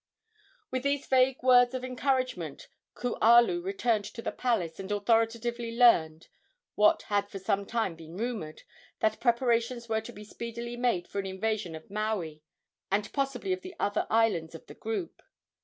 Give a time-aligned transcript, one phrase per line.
[0.71, 6.27] With these vague words of encouragement Kualu returned to the palace, and authoritatively learned,
[6.73, 8.63] what had for some time been rumored,
[9.01, 12.41] that preparations were to be speedily made for an invasion of Maui,
[12.89, 15.21] and possibly of the other islands of the group.